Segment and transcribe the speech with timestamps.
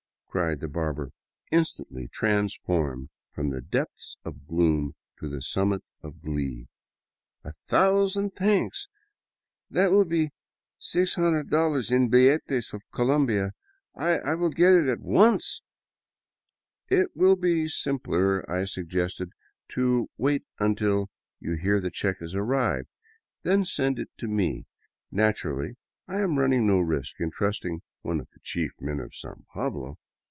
[0.41, 1.11] "cried the barber,
[1.51, 6.69] instantly transformed from the depths of gloom to the summits of glee,"
[7.43, 8.87] A thousand thanks.
[9.69, 10.29] That will be
[10.79, 13.51] $6oo in billetes of Colombia.
[13.93, 15.61] I will get it at once...."
[16.55, 19.33] *' It will be simpler," I suggested,"
[19.73, 21.09] to wait until
[21.41, 22.87] you hear the check has arrived;
[23.43, 24.63] then send it to me.
[25.11, 25.75] Naturally
[26.07, 29.97] I am running no risk in trusting one of the chief men of San Pablo.